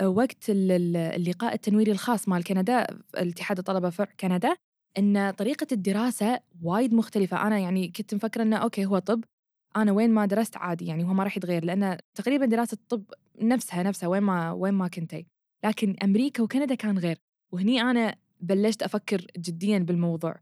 آه، 0.00 0.08
وقت 0.08 0.50
ال- 0.50 0.72
ال- 0.72 0.96
اللقاء 0.96 1.54
التنويري 1.54 1.92
الخاص 1.92 2.28
مال 2.28 2.44
كندا 2.44 2.86
الاتحاد 3.18 3.58
الطلبة 3.58 3.90
فرع 3.90 4.12
كندا 4.20 4.56
إن 4.98 5.30
طريقة 5.30 5.66
الدراسة 5.72 6.40
وايد 6.62 6.94
مختلفة. 6.94 7.46
أنا 7.46 7.58
يعني 7.58 7.88
كنت 7.88 8.14
مفكرة 8.14 8.42
إنه 8.42 8.56
أوكي 8.56 8.84
هو 8.86 8.98
طب 8.98 9.24
أنا 9.76 9.92
وين 9.92 10.10
ما 10.10 10.26
درست 10.26 10.56
عادي 10.56 10.86
يعني 10.86 11.04
هو 11.04 11.14
ما 11.14 11.24
راح 11.24 11.36
يتغير 11.36 11.64
لأن 11.64 11.98
تقريبا 12.14 12.46
دراسة 12.46 12.74
الطب 12.74 13.04
نفسها 13.40 13.82
نفسها 13.82 14.08
وين 14.08 14.22
ما 14.22 14.52
وين 14.52 14.74
ما 14.74 14.88
كنتي. 14.88 15.26
لكن 15.64 15.96
أمريكا 16.02 16.42
وكندا 16.42 16.74
كان 16.74 16.98
غير. 16.98 17.18
وهني 17.52 17.80
أنا 17.82 18.16
بلشت 18.40 18.82
أفكر 18.82 19.26
جديا 19.38 19.78
بالموضوع. 19.78 20.36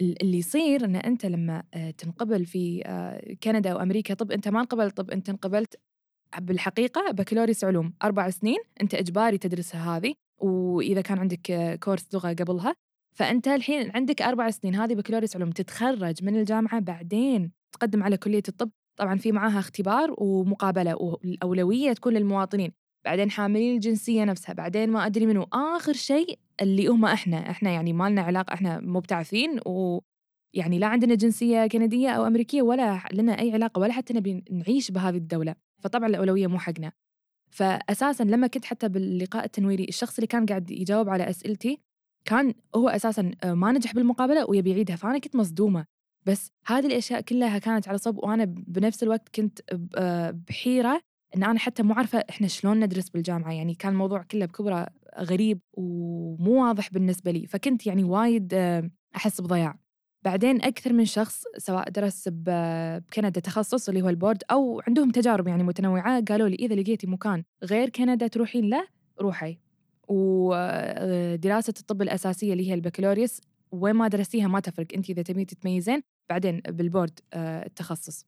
ال- 0.00 0.22
اللي 0.22 0.38
يصير 0.38 0.84
إن 0.84 0.96
أنت 0.96 1.26
لما 1.26 1.62
آه، 1.74 1.90
تنقبل 1.90 2.46
في 2.46 2.82
آه، 2.86 3.34
كندا 3.42 3.74
وأمريكا 3.74 4.14
طب 4.14 4.32
أنت 4.32 4.48
ما 4.48 4.60
انقبلت 4.60 4.96
طب 4.96 5.10
أنت 5.10 5.28
انقبلت 5.28 5.80
بالحقيقة 6.38 7.10
بكالوريوس 7.10 7.64
علوم. 7.64 7.94
أربع 8.02 8.30
سنين 8.30 8.58
أنت 8.82 8.94
إجباري 8.94 9.38
تدرسها 9.38 9.96
هذه. 9.96 10.14
وإذا 10.38 11.00
كان 11.00 11.18
عندك 11.18 11.50
آه، 11.50 11.74
كورس 11.74 12.06
لغة 12.14 12.28
قبلها 12.32 12.74
فأنت 13.16 13.48
الحين 13.48 13.90
عندك 13.94 14.22
أربع 14.22 14.50
سنين 14.50 14.74
هذه 14.74 14.94
بكالوريوس 14.94 15.36
علوم 15.36 15.50
تتخرج 15.50 16.24
من 16.24 16.36
الجامعة 16.36 16.80
بعدين 16.80 17.52
تقدم 17.72 18.02
على 18.02 18.16
كلية 18.16 18.42
الطب. 18.48 18.70
طبعا 18.96 19.16
في 19.16 19.32
معاها 19.32 19.58
اختبار 19.58 20.14
ومقابلة 20.18 20.96
والاولويه 20.96 21.92
تكون 21.92 22.14
للمواطنين 22.14 22.72
بعدين 23.04 23.30
حاملين 23.30 23.74
الجنسية 23.74 24.24
نفسها 24.24 24.52
بعدين 24.52 24.90
ما 24.90 25.06
أدري 25.06 25.26
منو. 25.26 25.46
آخر 25.52 25.92
شيء 25.92 26.38
اللي 26.62 26.86
هم 26.86 27.04
إحنا 27.04 27.50
إحنا 27.50 27.70
يعني 27.70 27.92
ما 27.92 28.10
لنا 28.10 28.22
علاقة 28.22 28.54
إحنا 28.54 28.80
مبتعثين 28.80 29.60
و 29.66 30.00
يعني 30.54 30.78
لا 30.78 30.86
عندنا 30.86 31.14
جنسية 31.14 31.66
كندية 31.66 32.10
أو 32.10 32.26
أمريكية 32.26 32.62
ولا 32.62 33.02
لنا 33.12 33.40
أي 33.40 33.52
علاقة 33.52 33.80
ولا 33.80 33.92
حتى 33.92 34.14
نبي 34.14 34.44
نعيش 34.50 34.90
بهذه 34.90 35.16
الدولة. 35.16 35.54
فطبعا 35.82 36.08
الأولوية 36.08 36.46
مو 36.46 36.58
حقنا. 36.58 36.92
فاساسا 37.50 38.24
لما 38.24 38.46
كنت 38.46 38.64
حتى 38.64 38.88
باللقاء 38.88 39.44
التنويري 39.44 39.84
الشخص 39.84 40.18
اللي 40.18 40.26
كان 40.26 40.46
قاعد 40.46 40.70
يجاوب 40.70 41.08
على 41.08 41.30
أسئلتي 41.30 41.85
كان 42.26 42.54
هو 42.76 42.88
أساسا 42.88 43.30
ما 43.44 43.72
نجح 43.72 43.94
بالمقابلة 43.94 44.50
ويبي 44.50 44.70
يعيدها 44.70 44.96
فأنا 44.96 45.18
كنت 45.18 45.36
مصدومة. 45.36 45.86
بس 46.26 46.50
هذه 46.66 46.86
الأشياء 46.86 47.20
كلها 47.20 47.58
كانت 47.58 47.88
على 47.88 47.98
صب 47.98 48.18
وأنا 48.18 48.44
بنفس 48.44 49.02
الوقت 49.02 49.28
كنت 49.34 49.58
ب- 49.72 50.44
بحيرة 50.48 51.00
إن 51.36 51.44
أنا 51.44 51.58
حتى 51.58 51.82
مو 51.82 51.94
عارفة 51.94 52.24
إحنا 52.30 52.46
شلون 52.48 52.80
ندرس 52.84 53.08
بالجامعة. 53.08 53.52
يعني 53.52 53.74
كان 53.74 53.92
الموضوع 53.92 54.22
كله 54.22 54.46
بكبرة 54.46 54.86
غريب 55.18 55.60
ومو 55.72 56.64
واضح 56.66 56.90
بالنسبة 56.92 57.30
لي. 57.30 57.46
فكنت 57.46 57.86
يعني 57.86 58.04
وايد 58.04 58.54
آه، 58.54 58.90
أحس 59.16 59.40
بضياع. 59.40 59.78
بعدين 60.24 60.62
أكثر 60.62 60.92
من 60.92 61.04
شخص 61.04 61.42
سواء 61.58 61.90
درس 61.90 62.28
بكندا 62.32 63.40
تخصص 63.40 63.88
اللي 63.88 64.02
هو 64.02 64.08
البورد 64.08 64.42
أو 64.50 64.82
عندهم 64.86 65.10
تجارب 65.10 65.48
يعني 65.48 65.62
متنوعة 65.62 66.20
قالوا 66.28 66.48
لي 66.48 66.54
إذا 66.54 66.74
لقيتي 66.74 67.06
مكان 67.06 67.44
غير 67.64 67.88
كندا 67.88 68.26
تروحين 68.26 68.70
له 68.70 68.86
روحي. 69.20 69.58
ودراسة 70.08 71.74
الطب 71.80 72.02
الأساسية 72.02 72.52
اللي 72.52 72.68
هي 72.70 72.74
البكالوريوس 72.74 73.40
وين 73.72 73.94
ما 73.94 74.08
درستيها 74.08 74.48
ما 74.48 74.60
تفرق 74.60 74.86
انت 74.94 75.10
إذا 75.10 75.22
تبين 75.22 75.46
تتميزين 75.46 76.02
بعدين 76.30 76.60
بالبورد 76.68 77.20
آه، 77.32 77.66
التخصص. 77.66 78.26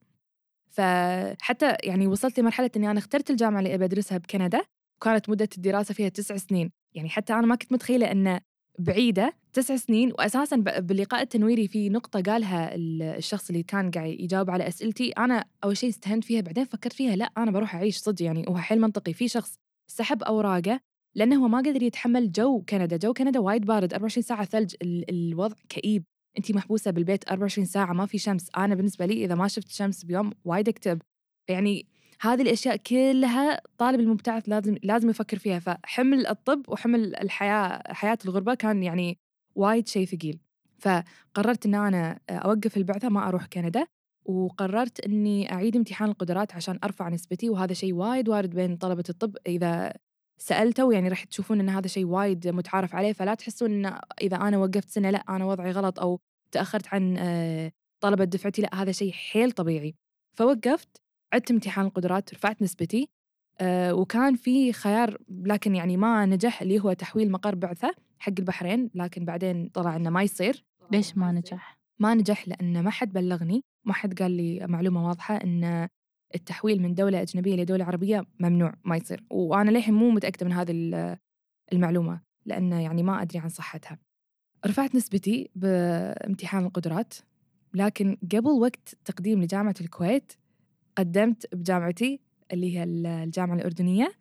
فحتى 0.71 1.77
يعني 1.85 2.07
وصلت 2.07 2.41
لمرحله 2.41 2.71
إني 2.77 2.91
أنا 2.91 2.99
اخترت 2.99 3.31
الجامعة 3.31 3.59
اللي 3.59 3.75
أبي 3.75 3.85
أدرسها 3.85 4.19
بكندا 4.19 4.61
وكانت 5.01 5.29
مدة 5.31 5.49
الدراسة 5.57 5.95
فيها 5.95 6.09
تسع 6.09 6.37
سنين. 6.37 6.71
يعني 6.95 7.09
حتى 7.09 7.33
أنا 7.33 7.47
ما 7.47 7.55
كنت 7.57 7.73
متخيلة 7.73 8.13
انه 8.13 8.41
بعيدة 8.79 9.33
تسع 9.53 9.77
سنين 9.77 10.13
واساسا 10.19 10.57
ب- 10.57 10.87
باللقاء 10.87 11.23
التنويري 11.23 11.69
في 11.69 11.89
نقطة 11.89 12.21
قالها 12.23 12.75
ال- 12.75 13.03
الشخص 13.03 13.51
اللي 13.51 13.63
كان 13.63 13.91
قاعد 13.91 14.21
يجاوب 14.21 14.51
على 14.51 14.69
أسئلتي. 14.69 15.11
أنا 15.11 15.45
أول 15.65 15.77
شيء 15.77 15.89
استهنت 15.89 16.25
فيها 16.25 16.41
بعدين 16.41 16.65
فكرت 16.65 16.93
فيها 16.93 17.17
لا 17.17 17.25
أنا 17.39 17.51
بروح 17.51 17.75
أعيش 17.75 17.97
صدق 17.97 18.23
يعني 18.23 18.45
هو 18.49 18.57
حيل 18.57 18.81
منطقي. 18.81 19.13
في 19.13 19.29
شخص 19.29 19.55
سحب 19.91 20.23
أوراقه 20.23 20.81
لأنه 21.15 21.45
هو 21.45 21.49
ما 21.49 21.59
قدر 21.59 21.83
يتحمل 21.83 22.33
جو 22.33 22.63
كندا 22.69 22.97
جو 22.97 23.13
كندا 23.13 23.41
وايد 23.41 23.65
بارد 23.67 23.93
24 23.93 24.23
ساعة 24.23 24.45
ثلج 24.45 24.75
ال- 24.83 25.11
الوضع 25.11 25.57
كئيب. 25.69 26.05
انت 26.39 26.53
محبوسة 26.53 26.91
بالبيت 26.91 27.29
24 27.31 27.65
ساعة 27.67 27.93
ما 27.93 28.07
في 28.07 28.19
شمس. 28.19 28.51
أنا 28.57 28.75
بالنسبة 28.75 29.07
لي 29.07 29.25
إذا 29.25 29.35
ما 29.35 29.49
شفت 29.49 29.69
شمس 29.69 30.05
بيوم 30.05 30.33
وايد 30.45 30.69
أكتئب. 30.69 31.03
يعني 31.49 31.87
هذه 32.21 32.43
الأشياء 32.43 32.77
كلها 32.77 33.61
طالب 33.79 34.01
المبتعث 34.01 34.49
لازم 34.49 34.77
لازم 34.83 35.11
يفكر 35.11 35.39
فيها. 35.39 35.59
فحمل 35.59 36.27
الطب 36.27 36.63
وحمل 36.69 37.17
الحياة 37.17 37.93
حياة 37.93 38.19
الغربة 38.25 38.55
كان 38.55 38.83
يعني 38.83 39.19
وايد 39.55 39.89
شيء 39.89 40.07
ثقيل. 40.07 40.39
فقررت 40.79 41.67
إن 41.67 41.75
أنا 41.75 42.21
أوقف 42.31 42.77
البعثة 42.77 43.09
ما 43.09 43.29
أروح 43.29 43.47
كندا. 43.47 43.87
وقررت 44.25 45.01
إني 45.01 45.53
أعيد 45.53 45.77
امتحان 45.77 46.09
القدرات 46.09 46.55
عشان 46.55 46.79
أرفع 46.85 47.09
نسبتي 47.09 47.49
وهذا 47.51 47.73
شيء 47.73 47.93
وايد 47.95 48.29
وارد 48.29 48.51
بين 48.51 48.77
طلبة 48.77 49.05
الطب 49.09 49.37
إذا 49.47 49.93
سالتوا 50.39 50.93
يعني 50.93 51.09
راح 51.09 51.25
تشوفون 51.25 51.61
إن 51.61 51.69
هذا 51.69 51.87
شيء 51.87 52.05
وايد 52.05 52.49
متعارف 52.49 52.95
عليه 52.95 53.13
فلا 53.13 53.35
تحسون 53.35 53.87
إن 53.87 54.01
إذا 54.23 54.37
أنا 54.37 54.59
وقفت 54.59 54.89
سنة 54.89 55.11
لا 55.11 55.19
أنا 55.29 55.45
وضعي 55.45 55.71
غلط 55.71 56.01
أو 56.01 56.21
تأخرت 56.53 56.89
عن 56.95 57.17
آه، 57.19 57.73
طلبة 58.01 58.25
دفعتي 58.25 58.63
لا 58.63 58.83
هذا 58.83 58.93
شيء 58.93 59.13
حيل 59.13 59.53
طبيعي. 59.53 59.95
فوقفت 60.37 61.03
عدت 61.33 61.51
امتحان 61.51 61.87
القدرات 61.87 62.35
رفعت 62.35 62.63
نسبتي 62.63 63.09
آه، 63.61 63.95
وكان 63.95 64.37
في 64.37 64.73
خيار 64.73 65.19
لكن 65.29 65.75
يعني 65.75 65.97
ما 65.97 66.27
نجح 66.27 66.63
اللي 66.63 66.81
هو 66.81 66.93
تحويل 66.93 67.31
مقر 67.31 67.55
بعثة 67.55 67.95
حق 68.19 68.33
البحرين 68.39 68.91
لكن 68.95 69.25
بعدين 69.25 69.69
طلع 69.69 69.97
إنه 69.97 70.11
ما 70.11 70.23
يصير. 70.23 70.65
ليش 70.93 71.17
ما 71.17 71.33
نجح؟ 71.33 71.79
ما 71.99 72.15
نجح 72.15 72.49
لأن 72.49 72.83
ما 72.83 72.91
حد 72.91 73.13
بلغني 73.13 73.65
ما 73.85 73.93
حد 73.93 74.23
قال 74.23 74.31
لي 74.31 74.67
معلومة 74.67 75.07
واضحة 75.09 75.37
أن 75.37 75.89
التحويل 76.35 76.83
من 76.83 76.95
دولة 76.95 77.23
أجنبية 77.23 77.57
لدولة 77.57 77.85
عربية 77.85 78.27
ممنوع 78.41 78.75
ما 78.85 78.97
يصير. 78.97 79.25
وأنا 79.31 79.71
للحين 79.71 79.95
مو 79.95 80.11
متأكدة 80.11 80.47
من 80.47 80.53
هذه 80.53 80.71
ال- 80.71 81.19
المعلومة 81.73 82.21
لأن 82.47 82.73
يعني 82.73 83.03
ما 83.03 83.23
أدري 83.23 83.39
عن 83.39 83.49
صحتها. 83.49 83.99
رفعت 84.67 84.95
نسبتي 84.95 85.51
بامتحان 85.55 86.65
القدرات 86.67 87.15
لكن 87.75 88.17
قبل 88.33 88.49
وقت 88.51 88.97
تقديم 89.05 89.43
لجامعة 89.43 89.75
الكويت 89.81 90.33
قدمت 90.99 91.55
بجامعتي 91.55 92.21
اللي 92.53 92.77
هي 92.79 92.83
ال- 92.85 93.07
الجامعة 93.07 93.57
الأردنية 93.57 94.13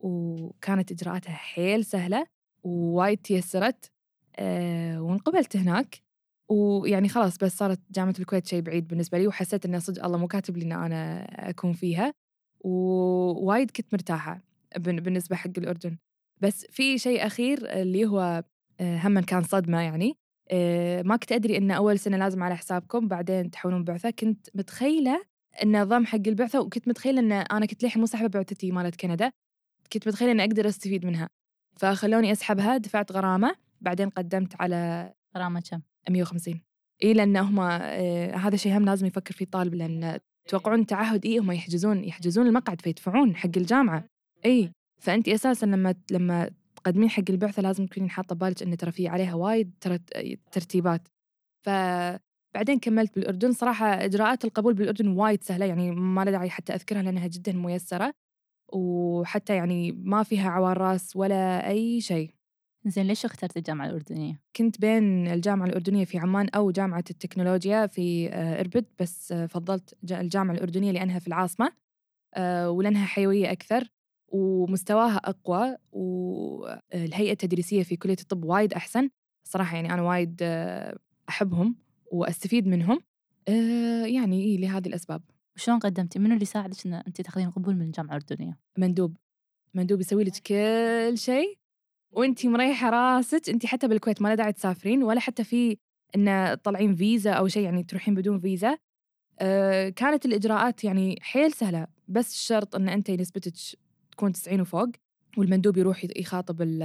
وكانت 0.00 0.92
إجراءاتها 0.92 1.32
حيل 1.32 1.84
سهلة 1.84 2.26
ووايد 2.64 3.18
تيسرت 3.18 3.90
أه 4.36 5.02
وانقبلت 5.02 5.56
هناك. 5.56 6.02
ويعني 6.48 7.08
خلاص 7.08 7.38
بس 7.38 7.56
صارت 7.56 7.80
جامعة 7.90 8.14
الكويت 8.20 8.46
شيء 8.46 8.60
بعيد 8.60 8.88
بالنسبة 8.88 9.18
لي 9.18 9.26
وحسيت 9.26 9.64
إنه 9.66 9.78
صدق 9.78 10.04
الله 10.04 10.18
مو 10.18 10.26
كاتب 10.26 10.56
لي 10.56 10.64
إن 10.64 10.72
أنا 10.72 11.22
أكون 11.50 11.72
فيها. 11.72 12.12
ووايد 12.60 13.70
كنت 13.70 13.86
مرتاحة 13.92 14.42
بالنسبة 14.76 15.36
حق 15.36 15.50
الأردن. 15.58 15.96
بس 16.40 16.66
في 16.70 16.98
شيء 16.98 17.26
أخير 17.26 17.82
اللي 17.82 18.06
هو 18.06 18.44
آه، 18.80 18.98
هم 18.98 19.20
كان 19.20 19.42
صدمة 19.42 19.80
يعني. 19.80 20.16
آه، 20.50 21.02
ما 21.02 21.16
كنت 21.16 21.32
أدري 21.32 21.56
إن 21.56 21.70
أول 21.70 21.98
سنة 21.98 22.16
لازم 22.16 22.42
على 22.42 22.56
حسابكم 22.56 23.08
بعدين 23.08 23.50
تحولون 23.50 23.84
بعثة. 23.84 24.10
كنت 24.10 24.48
متخيلة 24.54 25.24
النظام 25.62 26.06
حق 26.06 26.18
البعثة 26.26 26.60
وكنت 26.60 26.88
متخيلة 26.88 27.20
إن 27.20 27.32
أنا 27.32 27.66
كنت 27.66 27.82
للحين 27.82 28.00
مو 28.00 28.06
ساحبة 28.06 28.28
بعثتي 28.28 28.72
مالت 28.72 28.96
كندا. 29.00 29.30
كنت 29.92 30.08
متخيلة 30.08 30.32
إن 30.32 30.40
أقدر 30.40 30.68
أستفيد 30.68 31.06
منها. 31.06 31.28
فخلوني 31.76 32.32
أسحبها 32.32 32.76
دفعت 32.76 33.12
غرامة 33.12 33.56
بعدين 33.80 34.10
قدمت 34.10 34.60
على 34.60 35.12
غرامة 35.36 35.60
كم؟ 35.70 35.80
150 36.10 36.60
اي 37.04 37.12
لأن 37.14 37.36
هم 37.36 37.60
آه 37.60 38.36
هذا 38.36 38.56
شيء 38.56 38.76
هم 38.76 38.84
لازم 38.84 39.06
يفكر 39.06 39.34
فيه 39.34 39.44
الطالب 39.44 39.74
لأن 39.74 40.18
يتوقعون 40.46 40.86
تعهد 40.86 41.26
اي 41.26 41.38
هم 41.38 41.52
يحجزون 41.52 42.04
يحجزون 42.04 42.46
المقعد 42.46 42.80
فيدفعون 42.80 43.36
حق 43.36 43.50
الجامعة. 43.56 44.04
اي 44.44 44.72
فانت 45.02 45.28
أساسا 45.28 45.66
لما 45.66 45.94
لما 46.10 46.50
تقدمين 46.76 47.10
حق 47.10 47.24
البعثة 47.30 47.62
لازم 47.62 47.86
تكونين 47.86 48.10
حاطة 48.10 48.34
بالك 48.34 48.62
إن 48.62 48.76
ترى 48.76 48.92
في 48.92 49.08
عليها 49.08 49.34
وايد 49.34 49.74
ترى 49.80 49.98
ترتيبات. 50.52 51.08
فبعدين 51.66 52.78
كملت 52.82 53.14
بالأردن. 53.14 53.52
صراحة 53.52 53.86
إجراءات 53.86 54.44
القبول 54.44 54.74
بالأردن 54.74 55.08
وايد 55.08 55.42
سهلة 55.42 55.66
يعني 55.66 55.90
ما 55.90 56.24
له 56.24 56.30
داعي 56.30 56.50
حتى 56.50 56.74
أذكرها 56.74 57.02
لأنها 57.02 57.26
جدا 57.26 57.52
ميسرة 57.52 58.12
وحتى 58.72 59.56
يعني 59.56 59.92
ما 59.92 60.22
فيها 60.22 60.50
عوار 60.50 60.78
رأس 60.78 61.16
ولا 61.16 61.68
أي 61.68 62.00
شيء. 62.00 62.35
زين 62.90 63.06
ليش 63.06 63.24
اخترت 63.24 63.56
الجامعة 63.56 63.86
الأردنية؟ 63.86 64.40
كنت 64.56 64.80
بين 64.80 65.28
الجامعة 65.28 65.66
الأردنية 65.66 66.04
في 66.04 66.18
عمان 66.18 66.48
أو 66.48 66.70
جامعة 66.70 67.04
التكنولوجيا 67.10 67.86
في 67.86 68.28
آه، 68.32 68.60
إربد 68.60 68.84
بس 69.00 69.32
آه، 69.32 69.46
فضلت 69.46 69.94
جا- 70.04 70.20
الجامعة 70.20 70.54
الأردنية 70.54 70.92
لأنها 70.92 71.18
في 71.18 71.28
العاصمة 71.28 71.72
آه، 72.34 72.70
ولأنها 72.70 73.06
حيوية 73.06 73.52
أكثر 73.52 73.92
ومستواها 74.28 75.16
أقوى 75.16 75.76
والهيئة 75.92 77.32
التدريسية 77.32 77.82
في 77.82 77.96
كلية 77.96 78.16
الطب 78.20 78.44
وايد 78.44 78.72
أحسن 78.74 79.08
صراحة 79.44 79.76
يعني 79.76 79.94
أنا 79.94 80.02
وايد 80.02 80.42
أحبهم 81.28 81.76
وأستفيد 82.12 82.66
منهم 82.66 83.00
يعني 84.06 84.42
إيه 84.42 84.58
لهذه 84.58 84.88
الأسباب 84.88 85.22
وشلون 85.56 85.78
قدمتي؟ 85.78 86.18
منو 86.18 86.34
اللي 86.34 86.44
ساعدك 86.44 86.86
إن 86.86 86.94
أنت 86.94 87.20
تاخذين 87.20 87.50
قبول 87.50 87.74
من 87.76 87.82
الجامعة 87.86 88.16
الأردنية؟ 88.16 88.58
مندوب 88.78 89.16
مندوب 89.74 90.00
يسوي 90.00 90.24
لك 90.24 90.32
كل 90.46 91.18
شيء 91.18 91.58
وانتي 92.16 92.48
مريحة 92.48 92.90
راسك 92.90 93.48
انتي 93.50 93.66
حتى 93.68 93.88
بالكويت 93.88 94.22
ما 94.22 94.28
له 94.28 94.34
داعي 94.34 94.52
تسافرين 94.52 95.02
ولا 95.02 95.20
حتى 95.20 95.44
في 95.44 95.76
إن 96.16 96.56
تطلعين 96.62 96.94
فيزا 96.94 97.32
أو 97.32 97.48
شيء 97.48 97.62
يعني 97.62 97.82
تروحين 97.82 98.14
بدون 98.14 98.38
فيزا. 98.38 98.78
آه 99.40 99.88
كانت 99.88 100.26
الإجراءات 100.26 100.84
يعني 100.84 101.18
حيل 101.20 101.52
سهلة 101.52 101.86
بس 102.08 102.32
الشرط 102.34 102.76
إن 102.76 102.88
انت 102.88 103.10
نسبتك 103.10 103.52
تكون 104.12 104.32
90 104.32 104.60
وفوق 104.60 104.88
والمندوب 105.36 105.76
يروح 105.76 106.06
يخاطب 106.16 106.62
ال- 106.62 106.82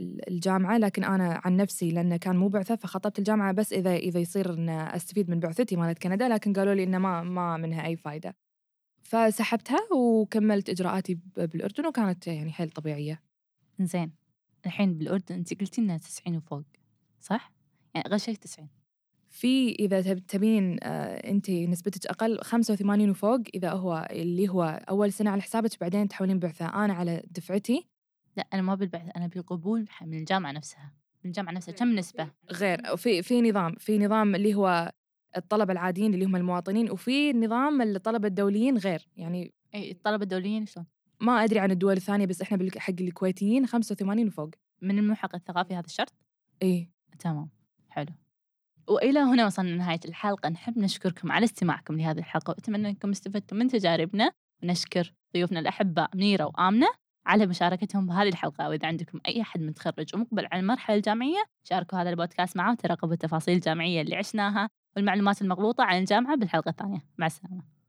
ال- 0.00 0.28
الجامعة. 0.28 0.78
لكن 0.78 1.04
أنا 1.04 1.40
عن 1.44 1.56
نفسي 1.56 1.90
لأنه 1.90 2.16
كان 2.16 2.36
مو 2.36 2.48
بعثة 2.48 2.76
فخطبت 2.76 3.18
الجامعة 3.18 3.52
بس 3.52 3.72
إذا 3.72 3.96
إذا 3.96 4.20
يصير 4.20 4.54
إن 4.54 4.68
أستفيد 4.68 5.30
من 5.30 5.40
بعثتي 5.40 5.76
مالت 5.76 5.98
كندا 6.02 6.28
لكن 6.28 6.52
قالوا 6.52 6.74
لي 6.74 6.84
إنه 6.84 6.98
ما 6.98 7.22
ما 7.22 7.56
منها 7.56 7.86
أي 7.86 7.96
فائده 7.96 8.36
فسحبتها 9.02 9.78
وكملت 9.96 10.68
إجراءاتي 10.70 11.18
بالأردن 11.36 11.86
وكانت 11.86 12.26
يعني 12.26 12.52
حيل 12.52 12.70
طبيعية. 12.70 13.22
زين. 13.80 14.21
الحين 14.66 14.98
بالأردن 14.98 15.34
أنت 15.34 15.60
قلتي 15.60 15.80
إنها 15.80 15.98
90 15.98 16.36
وفوق 16.36 16.62
صح؟ 17.20 17.52
يعني 17.94 18.06
أقل 18.08 18.20
شيء 18.20 18.34
90 18.34 18.68
في 19.30 19.72
إذا 19.74 20.00
تب- 20.00 20.26
تبين 20.26 20.78
آه 20.82 21.30
انت 21.30 21.50
نسبتك 21.50 22.06
أقل 22.06 22.38
85 22.42 23.10
وفوق 23.10 23.40
إذا 23.54 23.70
هو 23.72 24.08
اللي 24.10 24.48
هو 24.48 24.62
أول 24.88 25.12
سنة 25.12 25.30
على 25.30 25.42
حسابك 25.42 25.80
بعدين 25.80 26.08
تحولين 26.08 26.38
بعثة 26.38 26.84
أنا 26.84 26.92
على 26.94 27.22
دفعتي 27.30 27.86
لا 28.36 28.46
أنا 28.54 28.62
ما 28.62 28.74
بالبعث 28.74 29.10
أنا 29.16 29.26
بالقبول 29.26 29.88
من 30.02 30.18
الجامعة 30.18 30.52
نفسها 30.52 30.92
من 31.24 31.28
الجامعة 31.30 31.52
نفسها 31.52 31.74
كم 31.74 31.96
نسبة؟ 31.96 32.28
غير 32.52 32.96
في 32.96 33.22
في 33.22 33.42
نظام 33.42 33.74
في 33.74 33.98
نظام 33.98 34.34
اللي 34.34 34.54
هو 34.54 34.92
الطلبة 35.36 35.72
العاديين 35.72 36.14
اللي 36.14 36.24
هم 36.24 36.36
المواطنين 36.36 36.90
وفي 36.90 37.32
نظام 37.32 37.82
الطلبة 37.82 38.28
الدوليين 38.28 38.78
غير 38.78 39.08
يعني 39.16 39.52
أي 39.74 39.90
الطلبة 39.90 40.22
الدوليين 40.22 40.66
شلون؟ 40.66 40.86
ما 41.22 41.44
أدري 41.44 41.58
عن 41.58 41.70
الدول 41.70 41.96
الثانية 41.96 42.26
بس 42.26 42.42
إحنا 42.42 42.68
حق 42.76 42.94
الكويتيين 43.00 43.66
85 43.66 44.26
وفوق. 44.26 44.50
من 44.82 44.98
الملحق 44.98 45.34
الثقافي 45.34 45.74
هذا 45.74 45.86
الشرط؟ 45.86 46.12
اي 46.62 46.90
تمام. 47.18 47.50
حلو. 47.88 48.12
وإلى 48.88 49.20
هنا 49.20 49.46
وصلنا 49.46 49.68
لنهاية 49.68 50.00
الحلقة. 50.04 50.48
نحب 50.48 50.78
نشكركم 50.78 51.32
على 51.32 51.44
استماعكم 51.44 51.96
لهذه 51.96 52.18
الحلقة 52.18 52.50
وأتمنى 52.50 52.88
أنكم 52.88 53.10
استفدتم 53.10 53.56
من 53.56 53.68
تجاربنا. 53.68 54.32
ونشكر 54.62 55.14
ضيوفنا 55.34 55.60
الأحباء 55.60 56.10
منيرة 56.14 56.44
وآمنة 56.44 56.88
على 57.26 57.46
مشاركتهم 57.46 58.06
بهذه 58.06 58.28
الحلقة. 58.28 58.68
وإذا 58.68 58.86
عندكم 58.86 59.20
أي 59.28 59.40
أحد 59.40 59.60
متخرج 59.60 60.14
ومقبل 60.14 60.46
على 60.52 60.60
المرحلة 60.60 60.96
الجامعية 60.96 61.44
شاركوا 61.64 61.98
هذا 61.98 62.10
البودكاست 62.10 62.56
معه 62.56 62.72
وترقبوا 62.72 63.12
التفاصيل 63.12 63.54
الجامعية 63.54 64.02
اللي 64.02 64.16
عشناها 64.16 64.68
والمعلومات 64.96 65.42
المغلوطة 65.42 65.84
عن 65.84 65.98
الجامعة 65.98 66.36
بالحلقة 66.36 66.68
الثانية. 66.68 67.00
مع 67.18 67.26
السلامة. 67.26 67.81